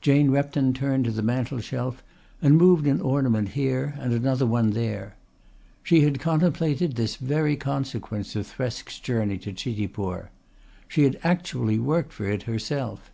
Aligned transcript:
Jane 0.00 0.30
Repton 0.30 0.72
turned 0.72 1.04
to 1.04 1.10
the 1.10 1.20
mantelshelf 1.20 2.02
and 2.40 2.56
moved 2.56 2.86
an 2.86 3.02
ornament 3.02 3.50
here 3.50 3.94
and 3.98 4.14
another 4.14 4.46
one 4.46 4.70
there. 4.70 5.14
She 5.82 6.00
had 6.00 6.18
contemplated 6.18 6.96
this 6.96 7.16
very 7.16 7.54
consequence 7.56 8.34
of 8.34 8.46
Thresk's 8.46 8.98
journey 8.98 9.36
to 9.36 9.52
Chitipur. 9.52 10.30
She 10.88 11.02
had 11.02 11.18
actually 11.22 11.78
worked 11.78 12.14
for 12.14 12.24
it 12.24 12.44
herself. 12.44 13.10